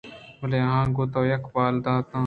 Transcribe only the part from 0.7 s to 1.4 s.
اگاں تو اے